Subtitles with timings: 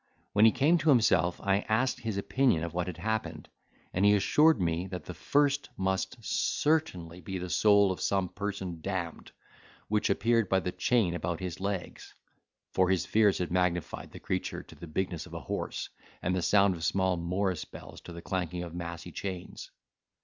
[0.33, 3.49] When he came to himself, I asked his opinion of what had happened;
[3.93, 8.81] and he assured me that the first must certainly be the soul of some person
[8.81, 9.31] damned,
[9.89, 12.15] which appeared by the chain about his legs
[12.71, 15.89] (for his fears had magnified the creature to the bigness of a horse,
[16.23, 19.69] and the sound of small morice bells to the clanking of massy chains).